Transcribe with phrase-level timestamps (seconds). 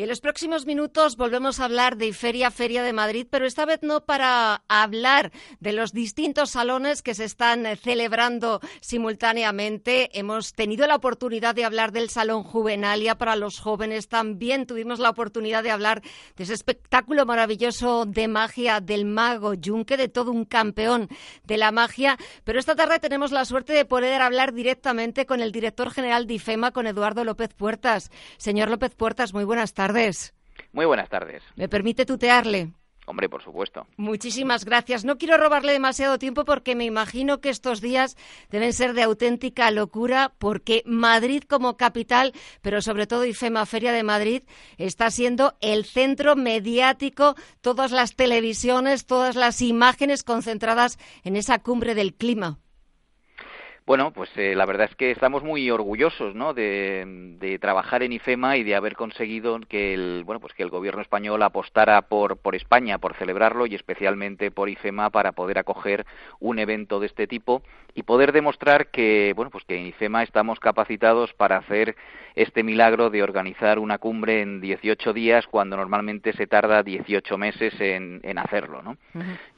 [0.00, 3.66] Y en los próximos minutos volvemos a hablar de Feria, Feria de Madrid, pero esta
[3.66, 10.08] vez no para hablar de los distintos salones que se están eh, celebrando simultáneamente.
[10.18, 14.08] Hemos tenido la oportunidad de hablar del Salón Juvenalia para los jóvenes.
[14.08, 16.00] También tuvimos la oportunidad de hablar
[16.34, 21.10] de ese espectáculo maravilloso de magia del mago Junque, de todo un campeón
[21.44, 22.16] de la magia.
[22.44, 26.32] Pero esta tarde tenemos la suerte de poder hablar directamente con el director general de
[26.32, 28.10] IFEMA, con Eduardo López Puertas.
[28.38, 30.34] Señor López Puertas, muy buenas tardes tardes.
[30.72, 31.42] Muy buenas tardes.
[31.56, 32.72] ¿Me permite tutearle?
[33.06, 33.88] Hombre, por supuesto.
[33.96, 35.04] Muchísimas gracias.
[35.04, 38.16] No quiero robarle demasiado tiempo porque me imagino que estos días
[38.50, 42.32] deben ser de auténtica locura porque Madrid como capital,
[42.62, 44.42] pero sobre todo IFEMA Feria de Madrid,
[44.78, 51.96] está siendo el centro mediático, todas las televisiones, todas las imágenes concentradas en esa cumbre
[51.96, 52.60] del clima.
[53.90, 56.54] Bueno, pues eh, la verdad es que estamos muy orgullosos, ¿no?
[56.54, 61.02] De, trabajar en IFEMA y de haber conseguido que el, bueno, pues que el gobierno
[61.02, 66.06] español apostara por, por España, por celebrarlo y especialmente por IFEMA para poder acoger
[66.38, 70.60] un evento de este tipo y poder demostrar que, bueno, pues que en IFEMA estamos
[70.60, 71.96] capacitados para hacer
[72.36, 77.74] este milagro de organizar una cumbre en 18 días cuando normalmente se tarda 18 meses
[77.80, 78.96] en, en hacerlo, ¿no?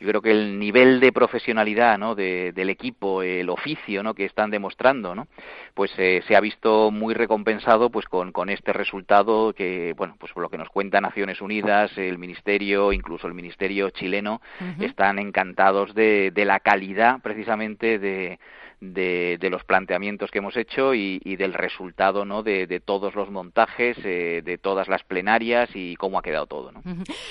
[0.00, 2.14] Yo creo que el nivel de profesionalidad, ¿no?
[2.14, 4.14] del equipo, el oficio, ¿no?
[4.14, 5.26] Que están demostrando, ¿no?
[5.74, 10.32] Pues eh, se ha visto muy recompensado, pues con, con este resultado que, bueno, pues
[10.32, 14.40] por lo que nos cuenta Naciones Unidas, el Ministerio, incluso el Ministerio chileno,
[14.80, 18.38] están encantados de, de la calidad, precisamente, de
[18.82, 22.42] de, los planteamientos que hemos hecho y, del resultado ¿no?
[22.42, 26.72] de, todos los montajes, eh, de todas las plenarias y cómo ha quedado todo.
[26.72, 26.82] ¿no?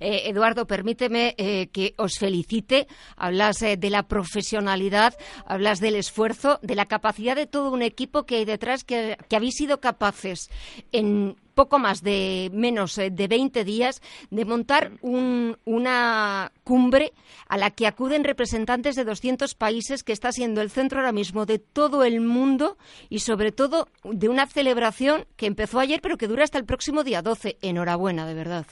[0.00, 2.86] Eh, Eduardo, permíteme eh, que os felicite.
[3.16, 5.14] Hablas de la profesionalidad,
[5.46, 9.36] hablas del esfuerzo, de la capacidad de todo un equipo que hay detrás, que, que
[9.36, 10.48] habéis sido capaces
[10.92, 17.12] en poco más de menos eh, de 20 días de montar una cumbre
[17.48, 21.46] a la que acuden representantes de 200 países que está siendo el centro ahora mismo
[21.46, 22.76] de todo el mundo
[23.08, 27.04] y sobre todo de una celebración que empezó ayer pero que dura hasta el próximo
[27.04, 27.58] día 12.
[27.62, 28.66] Enhorabuena, de verdad.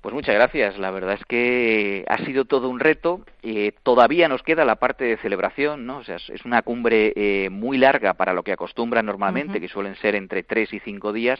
[0.00, 0.78] Pues muchas gracias.
[0.78, 3.20] La verdad es que ha sido todo un reto.
[3.42, 5.98] Eh, todavía nos queda la parte de celebración, ¿no?
[5.98, 9.96] O sea, es una cumbre eh, muy larga para lo que acostumbran normalmente, que suelen
[9.96, 11.38] ser entre tres y cinco días.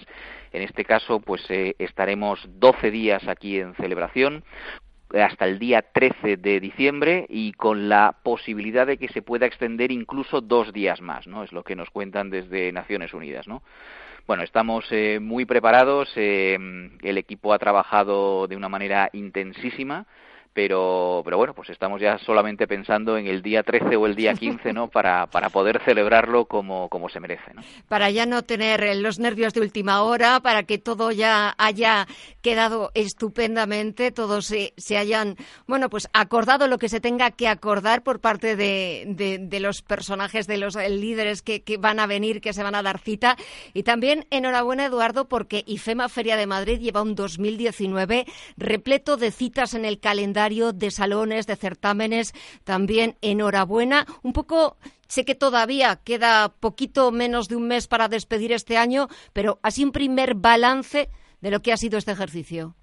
[0.53, 4.44] En este caso, pues eh, estaremos 12 días aquí en celebración
[5.15, 9.91] hasta el día 13 de diciembre y con la posibilidad de que se pueda extender
[9.91, 11.42] incluso dos días más, ¿no?
[11.42, 13.62] Es lo que nos cuentan desde Naciones Unidas, ¿no?
[14.27, 16.11] Bueno, estamos eh, muy preparados.
[16.17, 16.57] Eh,
[17.03, 20.07] el equipo ha trabajado de una manera intensísima
[20.53, 24.34] pero, pero bueno, pues estamos ya solamente pensando en el día 13 o el día
[24.34, 24.88] 15, ¿no?
[24.91, 27.62] Para, para poder celebrarlo como, como se merece, ¿no?
[27.88, 32.09] Para ya no tener eh, los nervios de última hora, para que todo ya haya
[32.43, 38.03] quedado estupendamente, todos se, se hayan, bueno, pues acordado lo que se tenga que acordar
[38.03, 42.53] por parte de, de, los personajes, de los líderes que, que van a venir, que
[42.53, 43.37] se van a dar cita.
[43.75, 49.75] Y también enhorabuena, Eduardo, porque IFEMA Feria de Madrid lleva un 2019 repleto de citas
[49.75, 52.33] en el calendario de salones, de certámenes.
[52.65, 54.06] También enhorabuena.
[54.23, 54.77] Un poco
[55.11, 59.83] Sé que todavía queda poquito menos de un mes para despedir este año, pero así
[59.83, 61.09] un primer balance
[61.41, 62.77] de lo que ha sido este ejercicio.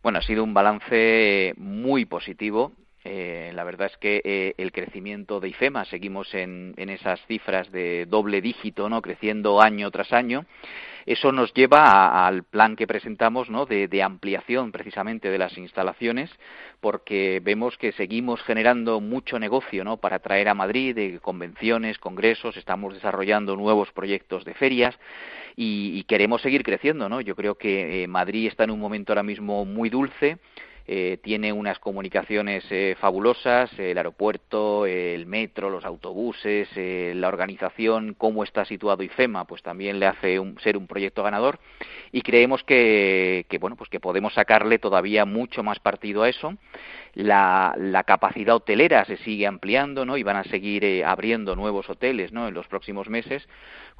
[0.00, 2.70] Bueno, ha sido un balance muy positivo.
[3.04, 7.70] Eh, la verdad es que eh, el crecimiento de IFEMA seguimos en, en, esas cifras
[7.72, 10.44] de doble dígito, no, creciendo año tras año.
[11.06, 13.66] Eso nos lleva al plan que presentamos ¿no?
[13.66, 16.30] de, ampliación precisamente de las instalaciones,
[16.80, 19.96] porque vemos que seguimos generando mucho negocio ¿no?
[19.96, 24.98] para traer a Madrid de convenciones, congresos, estamos desarrollando nuevos proyectos de ferias
[25.56, 27.08] y, queremos seguir creciendo.
[27.08, 27.20] ¿no?
[27.20, 30.38] Yo creo que eh, Madrid está en un momento ahora mismo muy dulce
[30.92, 38.16] eh, tiene unas comunicaciones eh, fabulosas, el aeropuerto, el metro, los autobuses, eh, la organización,
[38.18, 41.60] cómo está situado IFEMA, pues también le hace ser un proyecto ganador
[42.10, 46.56] y creemos que, que, bueno, pues que podemos sacarle todavía mucho más partido a eso.
[47.14, 50.16] La, la capacidad hotelera se sigue ampliando, ¿no?
[50.16, 52.48] Y van a seguir abriendo nuevos hoteles, ¿no?
[52.48, 53.46] En los próximos meses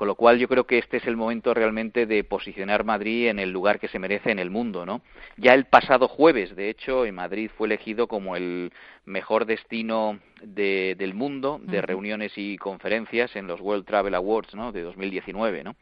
[0.01, 3.39] con lo cual yo creo que este es el momento realmente de posicionar Madrid en
[3.39, 5.03] el lugar que se merece en el mundo, ¿no?
[5.37, 8.73] Ya el pasado jueves, de hecho, en Madrid fue elegido como el
[9.05, 14.73] mejor destino del mundo de reuniones y conferencias en los World Travel Awards ¿no?
[14.73, 15.77] de 2019, ¿no?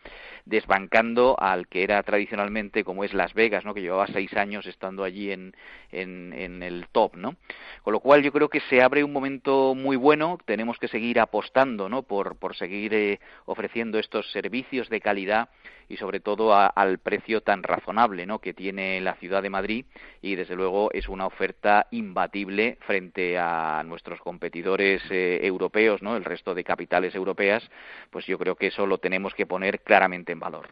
[0.45, 3.75] desbancando al que era tradicionalmente como es Las Vegas, ¿no?
[3.75, 5.55] que llevaba seis años estando allí en,
[5.93, 7.17] en, el top.
[7.17, 7.37] ¿no?
[7.83, 11.21] Con lo cual yo creo que se abre un momento muy bueno, tenemos que seguir
[11.21, 12.03] apostando ¿no?
[12.03, 15.51] por, por seguir eh, ofreciendo estos servicios de calidad
[15.91, 18.41] y sobre todo al precio tan razonable ¿no?
[18.41, 19.87] que tiene la ciudad de Madrid
[20.21, 26.17] y desde luego es una oferta imbatible frente a nuestros competidores eh, europeos, ¿no?
[26.17, 27.69] el resto de capitales europeas,
[28.11, 30.69] pues yo creo que eso lo tenemos que poner claramente en valor.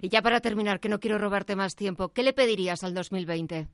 [0.00, 3.66] Y ya para terminar, que no quiero robarte más tiempo, ¿qué le pedirías al 2020?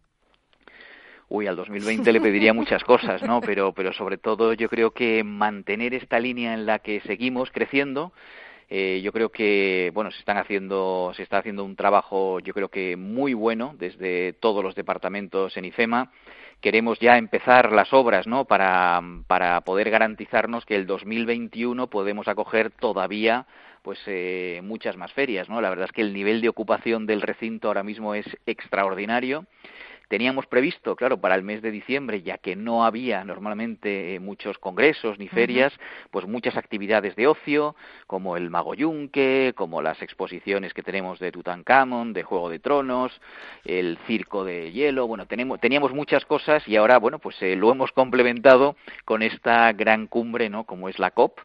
[1.28, 3.40] Uy, al 2020 le pediría muchas cosas, ¿no?
[3.40, 8.12] Pero, pero sobre todo yo creo que mantener esta línea en la que seguimos creciendo,
[8.72, 12.68] eh, yo creo que bueno se están haciendo se está haciendo un trabajo yo creo
[12.68, 16.12] que muy bueno desde todos los departamentos en IFEMA
[16.60, 18.44] queremos ya empezar las obras ¿no?
[18.44, 19.00] para,
[19.64, 23.46] poder garantizarnos que el 2021 podemos acoger todavía
[23.82, 27.22] pues eh, muchas más ferias no la verdad es que el nivel de ocupación del
[27.22, 29.46] recinto ahora mismo es extraordinario
[30.10, 34.58] Teníamos previsto, claro, para el mes de diciembre, ya que no había normalmente eh, muchos
[34.58, 35.72] congresos ni ferias,
[36.10, 37.76] pues muchas actividades de ocio,
[38.08, 43.20] como el Mago Yunque, como las exposiciones que tenemos de Tutankamón, de Juego de Tronos,
[43.64, 47.70] el Circo de Hielo, bueno, tenemos, teníamos muchas cosas y ahora, bueno, pues eh, lo
[47.70, 48.74] hemos complementado
[49.04, 50.64] con esta gran cumbre, ¿no?
[50.64, 51.38] Como es la COP,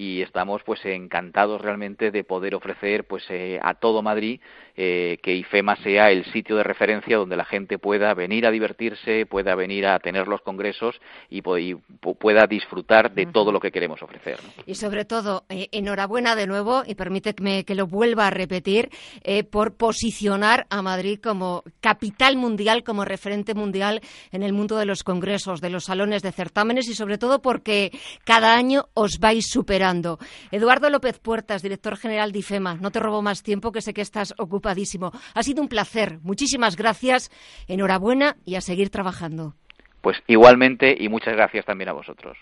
[0.00, 4.40] y estamos pues encantados realmente de poder ofrecer pues eh, a todo Madrid
[4.74, 9.26] eh, que IFEMA sea el sitio de referencia donde la gente pueda venir a divertirse,
[9.26, 10.98] pueda venir a tener los congresos
[11.28, 14.38] y, pueda disfrutar de todo lo que queremos ofrecer.
[14.64, 18.88] Y sobre todo, eh, enhorabuena de nuevo y permíteme que lo vuelva a repetir
[19.50, 24.00] por posicionar a Madrid como capital mundial, como referente mundial
[24.32, 27.90] en el mundo de los congresos, de los salones de certámenes y sobre todo porque
[28.24, 29.89] cada año os vais superando
[30.50, 34.02] Eduardo López Puertas, director general de IFEMA, no te robo más tiempo, que sé que
[34.02, 35.12] estás ocupadísimo.
[35.34, 36.18] Ha sido un placer.
[36.22, 37.30] Muchísimas gracias.
[37.66, 39.54] Enhorabuena y a seguir trabajando.
[40.00, 42.38] Pues igualmente y muchas gracias también a vosotros.